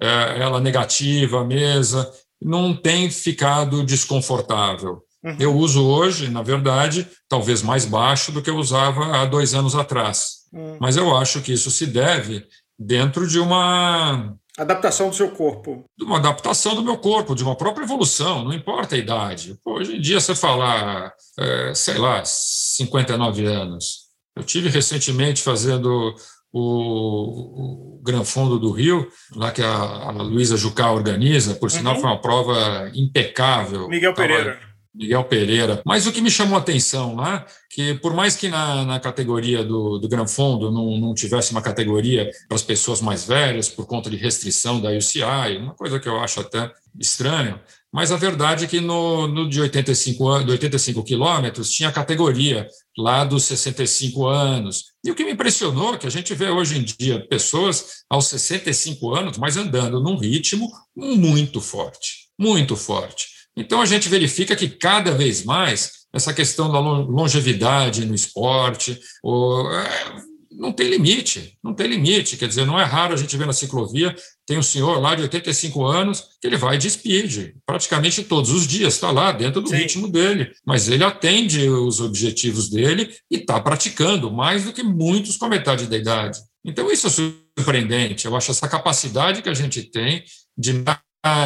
é, 0.00 0.40
ela 0.40 0.60
negativa, 0.60 1.40
a 1.40 1.44
mesa, 1.44 2.10
não 2.40 2.74
tem 2.74 3.10
ficado 3.10 3.84
desconfortável. 3.84 5.02
Uhum. 5.24 5.36
Eu 5.38 5.56
uso 5.56 5.84
hoje, 5.84 6.28
na 6.28 6.42
verdade, 6.42 7.08
talvez 7.28 7.62
mais 7.62 7.84
baixo 7.84 8.30
do 8.30 8.42
que 8.42 8.50
eu 8.50 8.56
usava 8.56 9.16
há 9.16 9.24
dois 9.24 9.54
anos 9.54 9.74
atrás. 9.74 10.44
Uhum. 10.52 10.78
Mas 10.80 10.96
eu 10.96 11.16
acho 11.16 11.40
que 11.40 11.52
isso 11.52 11.70
se 11.70 11.86
deve 11.86 12.44
dentro 12.78 13.26
de 13.26 13.40
uma 13.40 14.36
Adaptação 14.58 15.08
do 15.08 15.14
seu 15.14 15.30
corpo. 15.30 15.84
De 15.96 16.04
uma 16.04 16.16
adaptação 16.16 16.74
do 16.74 16.82
meu 16.82 16.98
corpo, 16.98 17.36
de 17.36 17.44
uma 17.44 17.54
própria 17.54 17.84
evolução, 17.84 18.42
não 18.42 18.52
importa 18.52 18.96
a 18.96 18.98
idade. 18.98 19.56
Pô, 19.62 19.74
hoje 19.74 19.96
em 19.96 20.00
dia, 20.00 20.18
você 20.18 20.34
falar, 20.34 21.14
é, 21.38 21.72
sei 21.74 21.96
lá, 21.96 22.24
59 22.24 23.46
anos, 23.46 24.07
eu 24.38 24.44
tive 24.44 24.68
recentemente 24.68 25.42
fazendo 25.42 26.14
o, 26.52 27.98
o 27.98 28.00
Gran 28.02 28.24
Fundo 28.24 28.58
do 28.58 28.70
Rio, 28.70 29.06
lá 29.34 29.50
que 29.50 29.62
a, 29.62 29.68
a 29.68 30.10
Luísa 30.10 30.56
Jucá 30.56 30.90
organiza, 30.90 31.54
por 31.56 31.70
sinal 31.70 31.94
uhum. 31.94 32.00
foi 32.00 32.10
uma 32.10 32.20
prova 32.20 32.90
impecável. 32.94 33.88
Miguel 33.88 34.14
Tava, 34.14 34.28
Pereira. 34.28 34.60
Miguel 34.94 35.24
Pereira. 35.24 35.82
Mas 35.84 36.06
o 36.06 36.12
que 36.12 36.20
me 36.20 36.30
chamou 36.30 36.56
a 36.56 36.60
atenção 36.60 37.14
lá, 37.14 37.44
que 37.70 37.94
por 37.94 38.14
mais 38.14 38.34
que 38.34 38.48
na, 38.48 38.84
na 38.84 38.98
categoria 39.00 39.62
do, 39.62 39.98
do 39.98 40.08
Gran 40.08 40.26
Fundo 40.26 40.70
não, 40.70 40.98
não 40.98 41.14
tivesse 41.14 41.52
uma 41.52 41.62
categoria 41.62 42.30
para 42.48 42.56
as 42.56 42.62
pessoas 42.62 43.00
mais 43.00 43.24
velhas, 43.24 43.68
por 43.68 43.86
conta 43.86 44.08
de 44.08 44.16
restrição 44.16 44.80
da 44.80 44.90
UCI, 44.90 45.58
uma 45.60 45.74
coisa 45.74 46.00
que 46.00 46.08
eu 46.08 46.18
acho 46.18 46.40
até 46.40 46.72
estranho, 46.98 47.60
mas 47.98 48.12
a 48.12 48.16
verdade 48.16 48.64
é 48.64 48.68
que 48.68 48.80
no, 48.80 49.26
no 49.26 49.48
de 49.48 49.60
85, 49.60 50.44
de 50.44 50.52
85 50.52 51.02
quilômetros 51.02 51.72
tinha 51.72 51.90
categoria 51.90 52.68
lá 52.96 53.24
dos 53.24 53.42
65 53.42 54.24
anos. 54.24 54.92
E 55.04 55.10
o 55.10 55.16
que 55.16 55.24
me 55.24 55.32
impressionou 55.32 55.94
é 55.94 55.98
que 55.98 56.06
a 56.06 56.10
gente 56.10 56.32
vê 56.32 56.48
hoje 56.48 56.78
em 56.78 56.84
dia 56.84 57.26
pessoas 57.26 58.04
aos 58.08 58.28
65 58.28 59.16
anos, 59.16 59.36
mas 59.36 59.56
andando 59.56 60.00
num 60.00 60.16
ritmo 60.16 60.70
muito 60.94 61.60
forte, 61.60 62.28
muito 62.38 62.76
forte. 62.76 63.26
Então 63.56 63.82
a 63.82 63.86
gente 63.86 64.08
verifica 64.08 64.54
que 64.54 64.68
cada 64.68 65.10
vez 65.10 65.44
mais 65.44 65.90
essa 66.12 66.32
questão 66.32 66.70
da 66.70 66.78
longevidade 66.78 68.06
no 68.06 68.14
esporte, 68.14 68.96
ou, 69.24 69.68
é, 69.72 70.22
não 70.58 70.72
tem 70.72 70.88
limite, 70.88 71.56
não 71.62 71.72
tem 71.72 71.86
limite. 71.86 72.36
Quer 72.36 72.48
dizer, 72.48 72.66
não 72.66 72.78
é 72.78 72.82
raro 72.82 73.14
a 73.14 73.16
gente 73.16 73.36
ver 73.36 73.46
na 73.46 73.52
ciclovia, 73.52 74.14
tem 74.44 74.58
um 74.58 74.62
senhor 74.62 75.00
lá 75.00 75.14
de 75.14 75.22
85 75.22 75.84
anos 75.84 76.24
que 76.40 76.46
ele 76.48 76.56
vai 76.56 76.76
de 76.76 76.90
speed, 76.90 77.54
praticamente 77.64 78.24
todos 78.24 78.50
os 78.50 78.66
dias, 78.66 78.94
está 78.94 79.12
lá 79.12 79.30
dentro 79.30 79.62
do 79.62 79.68
Sim. 79.68 79.76
ritmo 79.76 80.08
dele, 80.08 80.50
mas 80.66 80.88
ele 80.88 81.04
atende 81.04 81.68
os 81.68 82.00
objetivos 82.00 82.68
dele 82.68 83.14
e 83.30 83.36
está 83.36 83.60
praticando 83.60 84.32
mais 84.32 84.64
do 84.64 84.72
que 84.72 84.82
muitos 84.82 85.36
com 85.36 85.48
metade 85.48 85.86
da 85.86 85.96
idade. 85.96 86.40
Então, 86.64 86.90
isso 86.90 87.06
é 87.06 87.10
surpreendente. 87.10 88.26
Eu 88.26 88.36
acho 88.36 88.50
essa 88.50 88.68
capacidade 88.68 89.42
que 89.42 89.48
a 89.48 89.54
gente 89.54 89.82
tem 89.84 90.24
de, 90.56 90.72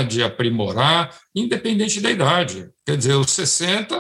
de 0.08 0.22
aprimorar, 0.22 1.16
independente 1.34 2.00
da 2.00 2.10
idade. 2.10 2.70
Quer 2.86 2.96
dizer, 2.96 3.14
os 3.14 3.30
60, 3.30 3.94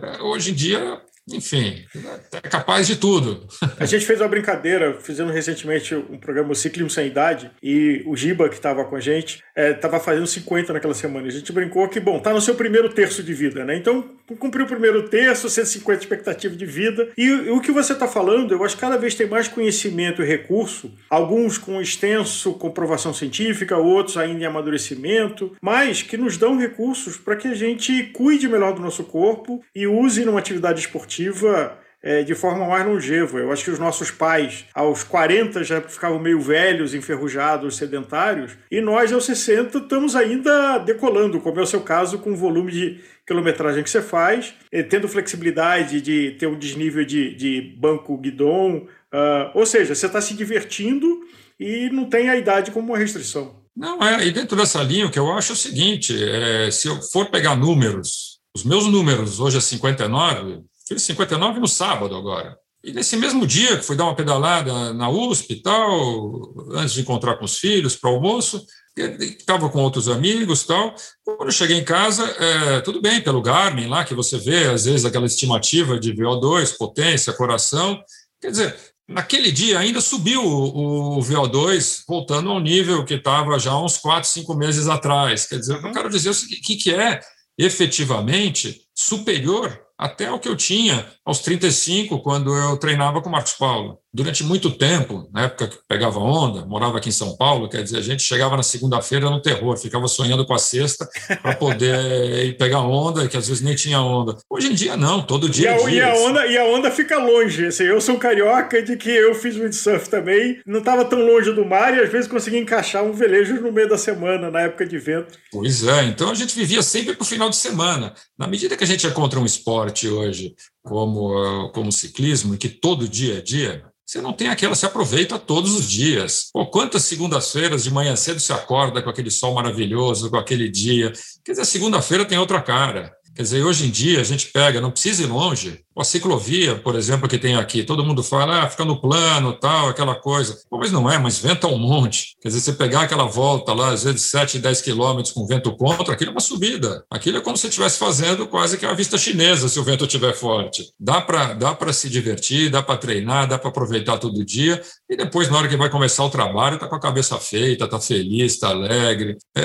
é, 0.00 0.22
hoje 0.22 0.50
em 0.50 0.54
dia, 0.54 1.02
enfim, 1.28 1.84
é 2.32 2.40
capaz 2.48 2.86
de 2.86 2.96
tudo. 2.96 3.46
A 3.78 3.84
gente 3.84 4.06
fez 4.06 4.20
uma 4.20 4.28
brincadeira, 4.28 5.00
fizendo 5.00 5.32
recentemente 5.32 5.94
um 5.94 6.18
programa 6.18 6.54
Ciclismo 6.54 6.90
Sem 6.90 7.08
Idade, 7.08 7.50
e 7.62 8.02
o 8.06 8.16
Giba, 8.16 8.48
que 8.48 8.54
estava 8.54 8.84
com 8.84 8.96
a 8.96 9.00
gente, 9.00 9.42
estava 9.56 9.96
é, 9.96 10.00
fazendo 10.00 10.26
50 10.26 10.72
naquela 10.72 10.92
semana. 10.92 11.26
A 11.26 11.30
gente 11.30 11.50
brincou 11.52 11.88
que, 11.88 11.98
bom, 11.98 12.18
tá 12.18 12.32
no 12.32 12.40
seu 12.40 12.54
primeiro 12.54 12.90
terço 12.90 13.22
de 13.22 13.32
vida, 13.32 13.64
né? 13.64 13.76
Então, 13.76 14.04
cumpriu 14.38 14.66
o 14.66 14.68
primeiro 14.68 15.08
terço, 15.08 15.48
150 15.48 16.00
expectativa 16.00 16.54
de 16.54 16.66
vida. 16.66 17.08
E, 17.16 17.24
e 17.24 17.50
o 17.50 17.60
que 17.60 17.72
você 17.72 17.94
está 17.94 18.06
falando, 18.06 18.52
eu 18.52 18.62
acho 18.62 18.74
que 18.74 18.80
cada 18.80 18.98
vez 18.98 19.14
tem 19.14 19.26
mais 19.26 19.48
conhecimento 19.48 20.22
e 20.22 20.26
recurso, 20.26 20.92
alguns 21.08 21.56
com 21.56 21.80
extenso 21.80 22.52
comprovação 22.54 23.14
científica, 23.14 23.76
outros 23.76 24.16
ainda 24.16 24.42
em 24.42 24.46
amadurecimento, 24.46 25.56
mas 25.60 26.02
que 26.02 26.16
nos 26.16 26.36
dão 26.36 26.58
recursos 26.58 27.16
para 27.16 27.36
que 27.36 27.48
a 27.48 27.54
gente 27.54 28.04
cuide 28.12 28.48
melhor 28.48 28.74
do 28.74 28.82
nosso 28.82 29.04
corpo 29.04 29.62
e 29.74 29.86
use 29.86 30.24
numa 30.24 30.38
atividade 30.38 30.80
esportiva 30.80 31.78
é, 32.06 32.22
de 32.22 32.36
forma 32.36 32.64
mais 32.64 32.86
longeva. 32.86 33.40
Eu 33.40 33.50
acho 33.50 33.64
que 33.64 33.70
os 33.72 33.80
nossos 33.80 34.12
pais, 34.12 34.64
aos 34.72 35.02
40, 35.02 35.64
já 35.64 35.82
ficavam 35.82 36.20
meio 36.20 36.40
velhos, 36.40 36.94
enferrujados, 36.94 37.76
sedentários, 37.76 38.52
e 38.70 38.80
nós, 38.80 39.12
aos 39.12 39.24
60, 39.24 39.78
estamos 39.78 40.14
ainda 40.14 40.78
decolando, 40.78 41.40
como 41.40 41.58
é 41.58 41.62
o 41.64 41.66
seu 41.66 41.80
caso, 41.80 42.20
com 42.20 42.30
o 42.30 42.36
volume 42.36 42.70
de 42.70 43.00
quilometragem 43.26 43.82
que 43.82 43.90
você 43.90 44.00
faz, 44.00 44.54
tendo 44.88 45.08
flexibilidade 45.08 46.00
de 46.00 46.36
ter 46.38 46.46
um 46.46 46.56
desnível 46.56 47.04
de, 47.04 47.34
de 47.34 47.74
banco 47.76 48.16
guidon, 48.16 48.86
uh, 49.12 49.50
ou 49.52 49.66
seja, 49.66 49.92
você 49.92 50.06
está 50.06 50.20
se 50.20 50.34
divertindo 50.34 51.22
e 51.58 51.90
não 51.90 52.04
tem 52.04 52.28
a 52.28 52.36
idade 52.36 52.70
como 52.70 52.92
uma 52.92 52.98
restrição. 52.98 53.56
Não, 53.76 54.00
é, 54.00 54.24
e 54.24 54.30
dentro 54.30 54.56
dessa 54.56 54.80
linha, 54.80 55.06
o 55.06 55.10
que 55.10 55.18
eu 55.18 55.32
acho 55.32 55.50
é 55.50 55.54
o 55.54 55.58
seguinte: 55.58 56.14
é, 56.16 56.70
se 56.70 56.86
eu 56.86 57.02
for 57.02 57.26
pegar 57.30 57.56
números, 57.56 58.38
os 58.54 58.64
meus 58.64 58.86
números 58.86 59.40
hoje 59.40 59.58
é 59.58 59.60
59, 59.60 60.62
Fiz 60.86 61.02
59 61.02 61.58
no 61.58 61.66
sábado 61.66 62.14
agora. 62.14 62.56
E 62.84 62.92
nesse 62.92 63.16
mesmo 63.16 63.44
dia 63.44 63.76
que 63.76 63.82
fui 63.82 63.96
dar 63.96 64.04
uma 64.04 64.14
pedalada 64.14 64.92
na 64.94 65.10
USP 65.10 65.54
e 65.54 65.62
tal, 65.62 66.54
antes 66.72 66.94
de 66.94 67.00
encontrar 67.00 67.36
com 67.36 67.44
os 67.44 67.58
filhos 67.58 67.96
para 67.96 68.10
almoço, 68.10 68.64
estava 68.96 69.68
com 69.68 69.80
outros 69.80 70.08
amigos 70.08 70.64
tal. 70.64 70.94
Quando 71.24 71.50
cheguei 71.50 71.76
em 71.76 71.84
casa, 71.84 72.24
é, 72.24 72.80
tudo 72.82 73.02
bem, 73.02 73.20
pelo 73.20 73.42
Garmin 73.42 73.88
lá, 73.88 74.04
que 74.04 74.14
você 74.14 74.38
vê, 74.38 74.68
às 74.68 74.84
vezes, 74.84 75.04
aquela 75.04 75.26
estimativa 75.26 75.98
de 75.98 76.14
VO2, 76.14 76.76
potência, 76.78 77.32
coração. 77.32 78.00
Quer 78.40 78.52
dizer, 78.52 78.76
naquele 79.08 79.50
dia 79.50 79.80
ainda 79.80 80.00
subiu 80.00 80.44
o, 80.44 81.18
o 81.18 81.20
VO2, 81.20 82.04
voltando 82.06 82.50
ao 82.50 82.60
nível 82.60 83.04
que 83.04 83.14
estava 83.14 83.58
já 83.58 83.76
uns 83.76 83.98
4, 83.98 84.28
5 84.28 84.54
meses 84.54 84.86
atrás. 84.86 85.46
Quer 85.46 85.58
dizer, 85.58 85.84
eu 85.84 85.92
quero 85.92 86.08
dizer 86.08 86.30
o 86.30 86.62
que, 86.62 86.76
que 86.76 86.94
é 86.94 87.18
efetivamente 87.58 88.82
superior 88.94 89.85
até 89.98 90.30
o 90.30 90.38
que 90.38 90.48
eu 90.48 90.56
tinha 90.56 91.06
aos 91.24 91.40
35, 91.40 92.20
quando 92.22 92.54
eu 92.54 92.76
treinava 92.78 93.22
com 93.22 93.28
o 93.28 93.32
Marcos 93.32 93.54
Paulo. 93.54 93.98
Durante 94.16 94.42
muito 94.42 94.70
tempo, 94.70 95.28
na 95.30 95.42
época 95.42 95.68
que 95.68 95.76
pegava 95.86 96.18
onda, 96.18 96.64
morava 96.64 96.96
aqui 96.96 97.10
em 97.10 97.12
São 97.12 97.36
Paulo, 97.36 97.68
quer 97.68 97.82
dizer, 97.82 97.98
a 97.98 98.02
gente 98.02 98.22
chegava 98.22 98.56
na 98.56 98.62
segunda-feira 98.62 99.28
no 99.28 99.42
terror, 99.42 99.76
ficava 99.76 100.08
sonhando 100.08 100.46
com 100.46 100.54
a 100.54 100.58
sexta 100.58 101.06
para 101.42 101.54
poder 101.54 102.46
ir 102.46 102.56
pegar 102.56 102.80
onda, 102.80 103.28
que 103.28 103.36
às 103.36 103.46
vezes 103.46 103.62
nem 103.62 103.74
tinha 103.74 104.00
onda. 104.00 104.34
Hoje 104.48 104.68
em 104.68 104.74
dia 104.74 104.96
não, 104.96 105.20
todo 105.20 105.50
dia. 105.50 105.70
E 105.70 105.74
a, 105.74 105.76
dia, 105.76 105.90
e 105.90 106.00
a 106.00 106.14
onda, 106.14 106.46
e 106.46 106.56
a 106.56 106.64
onda 106.64 106.90
fica 106.90 107.18
longe. 107.18 107.66
Assim, 107.66 107.84
eu 107.84 108.00
sou 108.00 108.16
carioca 108.16 108.82
de 108.82 108.96
que 108.96 109.10
eu 109.10 109.34
fiz 109.34 109.54
windsurf 109.54 110.08
também, 110.08 110.60
não 110.66 110.78
estava 110.78 111.04
tão 111.04 111.20
longe 111.20 111.52
do 111.52 111.66
mar 111.66 111.94
e 111.94 112.00
às 112.00 112.10
vezes 112.10 112.26
conseguia 112.26 112.58
encaixar 112.58 113.04
um 113.04 113.12
velejo 113.12 113.60
no 113.60 113.70
meio 113.70 113.88
da 113.88 113.98
semana, 113.98 114.50
na 114.50 114.62
época 114.62 114.86
de 114.86 114.96
vento. 114.98 115.38
Pois 115.52 115.86
é, 115.86 116.04
então 116.04 116.30
a 116.30 116.34
gente 116.34 116.56
vivia 116.56 116.82
sempre 116.82 117.12
para 117.14 117.22
o 117.22 117.26
final 117.26 117.50
de 117.50 117.56
semana. 117.56 118.14
Na 118.38 118.46
medida 118.46 118.78
que 118.78 118.84
a 118.84 118.86
gente 118.86 119.06
encontra 119.06 119.38
um 119.38 119.44
esporte 119.44 120.08
hoje 120.08 120.54
como, 120.86 121.68
como 121.70 121.92
ciclismo, 121.92 122.54
e 122.54 122.58
que 122.58 122.68
todo 122.68 123.08
dia 123.08 123.38
é 123.38 123.40
dia, 123.40 123.84
você 124.06 124.20
não 124.20 124.32
tem 124.32 124.48
aquela, 124.48 124.76
se 124.76 124.86
aproveita 124.86 125.36
todos 125.36 125.74
os 125.74 125.90
dias. 125.90 126.48
Pô, 126.52 126.64
quantas 126.66 127.02
segundas-feiras 127.02 127.82
de 127.82 127.90
manhã 127.90 128.14
cedo 128.14 128.38
se 128.38 128.52
acorda 128.52 129.02
com 129.02 129.10
aquele 129.10 129.32
sol 129.32 129.52
maravilhoso, 129.52 130.30
com 130.30 130.36
aquele 130.36 130.68
dia? 130.68 131.12
Quer 131.44 131.52
dizer, 131.52 131.64
segunda-feira 131.64 132.24
tem 132.24 132.38
outra 132.38 132.62
cara. 132.62 133.12
Quer 133.34 133.42
dizer, 133.42 133.64
hoje 133.64 133.84
em 133.84 133.90
dia 133.90 134.20
a 134.20 134.24
gente 134.24 134.46
pega, 134.52 134.80
não 134.80 134.92
precisa 134.92 135.24
ir 135.24 135.26
longe. 135.26 135.84
A 135.98 136.04
ciclovia, 136.04 136.76
por 136.76 136.94
exemplo, 136.94 137.28
que 137.28 137.38
tem 137.38 137.56
aqui, 137.56 137.82
todo 137.82 138.04
mundo 138.04 138.22
fala, 138.22 138.62
ah, 138.62 138.70
fica 138.70 138.84
no 138.84 139.00
plano, 139.00 139.52
tal, 139.54 139.88
aquela 139.88 140.14
coisa. 140.14 140.58
Mas 140.70 140.92
não 140.92 141.10
é, 141.10 141.18
mas 141.18 141.38
venta 141.38 141.66
um 141.66 141.78
monte. 141.78 142.36
Quer 142.40 142.48
dizer, 142.48 142.60
você 142.60 142.72
pegar 142.72 143.02
aquela 143.02 143.24
volta 143.24 143.72
lá, 143.72 143.90
às 143.90 144.04
vezes 144.04 144.22
7, 144.22 144.58
10 144.58 144.82
quilômetros 144.82 145.32
com 145.32 145.46
vento 145.46 145.74
contra, 145.76 146.12
aquilo 146.12 146.30
é 146.30 146.34
uma 146.34 146.40
subida. 146.40 147.04
Aquilo 147.10 147.38
é 147.38 147.40
como 147.40 147.56
se 147.56 147.62
você 147.62 147.68
estivesse 147.68 147.98
fazendo 147.98 148.46
quase 148.46 148.76
que 148.76 148.84
a 148.84 148.92
vista 148.92 149.16
chinesa, 149.16 149.68
se 149.68 149.78
o 149.78 149.84
vento 149.84 150.04
estiver 150.04 150.34
forte. 150.34 150.84
Dá 150.98 151.20
para 151.20 151.54
dá 151.54 151.76
se 151.92 152.10
divertir, 152.10 152.70
dá 152.70 152.82
para 152.82 152.98
treinar, 152.98 153.48
dá 153.48 153.58
para 153.58 153.70
aproveitar 153.70 154.18
todo 154.18 154.44
dia, 154.44 154.82
e 155.08 155.16
depois, 155.16 155.48
na 155.48 155.58
hora 155.58 155.68
que 155.68 155.76
vai 155.76 155.88
começar 155.88 156.24
o 156.24 156.30
trabalho, 156.30 156.78
tá 156.78 156.88
com 156.88 156.96
a 156.96 157.00
cabeça 157.00 157.38
feita, 157.38 157.88
tá 157.88 158.00
feliz, 158.00 158.58
tá 158.58 158.68
alegre. 158.68 159.36
É, 159.56 159.62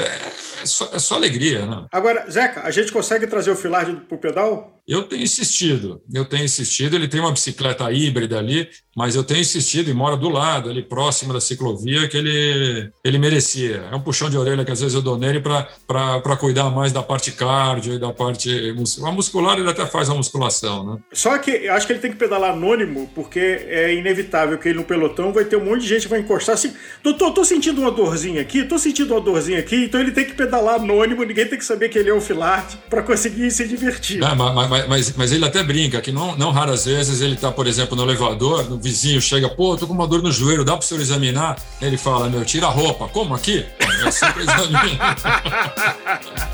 é 0.62 0.66
só, 0.66 0.90
é 0.94 1.00
só 1.00 1.16
alegria, 1.16 1.66
né? 1.66 1.86
Agora, 1.92 2.30
Zeca, 2.30 2.62
a 2.62 2.72
gente 2.72 2.92
consegue 2.92 3.28
trazer 3.28 3.52
o 3.52 3.56
Filard 3.56 3.94
para 4.08 4.16
o 4.16 4.20
pedal? 4.20 4.81
Eu 4.88 5.04
tenho 5.04 5.24
insistido, 5.24 6.02
eu 6.14 6.26
tenho 6.26 6.44
insistido. 6.44 6.96
Ele 6.96 7.08
tem 7.08 7.20
uma 7.20 7.32
bicicleta 7.32 7.92
híbrida 7.92 8.40
ali, 8.40 8.70
mas 8.96 9.16
eu 9.16 9.24
tenho 9.24 9.40
insistido 9.40 9.90
e 9.90 9.94
mora 9.94 10.18
do 10.18 10.30
lado, 10.30 10.70
ali 10.70 10.82
próximo 10.82 11.34
da 11.34 11.40
ciclovia, 11.40 12.08
que 12.08 12.18
ele, 12.18 12.92
ele 13.04 13.18
merecia. 13.18 13.88
É 13.92 13.96
um 13.96 14.02
puxão 14.02 14.30
de 14.30 14.38
orelha 14.38 14.66
que 14.66 14.72
às 14.72 14.82
vezes 14.82 14.94
eu 14.94 15.02
dou 15.02 15.18
nele 15.18 15.40
para 15.40 16.38
cuidar 16.38 16.70
mais 16.70 16.92
da 16.92 17.02
parte 17.02 17.32
cardio 17.32 17.94
e 17.94 18.00
da 18.00 18.12
parte 18.12 18.74
muscular. 18.74 19.12
A 19.12 19.16
muscular 19.16 19.60
ele 19.60 19.70
até 19.70 19.86
faz 19.86 20.10
a 20.10 20.14
musculação, 20.14 20.86
né? 20.86 20.98
Só 21.14 21.38
que 21.38 21.70
acho 21.70 21.88
que 21.88 21.94
ele 21.94 22.00
tem 22.00 22.12
que 22.12 22.18
pedalar 22.18 22.52
anônimo, 22.52 23.10
porque 23.16 23.40
é 23.40 23.94
inevitável 23.94 24.58
que 24.58 24.70
ele 24.70 24.80
no 24.80 24.84
pelotão 24.84 25.32
vai 25.32 25.46
ter 25.46 25.56
um 25.56 25.66
monte 25.66 25.82
de 25.82 25.88
gente 25.88 26.04
que 26.04 26.10
vai 26.10 26.20
encostar 26.20 26.56
assim. 26.56 26.74
Doutor, 27.04 27.32
tô 27.32 27.46
sentindo 27.46 27.82
uma 27.82 27.92
dorzinha 27.92 28.42
aqui, 28.42 28.64
tô 28.64 28.78
sentindo 28.78 29.14
uma 29.14 29.22
dorzinha 29.22 29.60
aqui, 29.60 29.86
então 29.86 30.00
ele 30.00 30.12
tem 30.12 30.26
que 30.26 30.34
pedalar 30.34 30.76
anônimo, 30.76 31.24
ninguém 31.24 31.48
tem 31.48 31.58
que 31.58 31.66
saber 31.66 31.90
que 31.90 31.98
ele 31.98 32.10
é 32.10 32.14
o 32.14 32.22
filarte 32.22 32.78
para 32.90 33.02
conseguir 33.02 33.50
se 33.52 33.68
divertir. 33.68 34.22
É, 34.24 34.36
mas, 34.36 34.54
mas, 34.56 34.88
mas, 34.88 35.16
mas, 35.16 35.32
ele 35.32 35.46
até 35.46 35.64
brinca 35.64 36.02
que 36.02 36.12
não, 36.12 36.36
não 36.38 36.52
raras 36.52 36.86
vezes 36.86 37.22
ele 37.22 37.36
tá, 37.36 37.52
por 37.52 37.68
exemplo, 37.68 37.96
no 37.96 38.04
elevador, 38.04 38.70
no 38.70 38.81
vizinho 38.82 39.22
chega, 39.22 39.50
pô, 39.50 39.78
tô 39.78 39.88
com 39.88 39.94
uma 39.94 40.08
dor 40.08 40.22
no 40.22 40.32
joelho, 40.32 40.66
dá 40.66 40.74
para 40.74 40.84
o 40.84 40.86
senhor 40.86 41.02
examinar? 41.02 41.58
Ele 41.82 41.98
fala, 41.98 42.30
meu, 42.30 42.44
tira 42.44 42.68
a 42.68 42.70
roupa. 42.70 43.08
Como 43.08 43.34
aqui? 43.34 43.66
É 44.06 44.12
sempre 44.12 44.44
examina. 44.44 45.16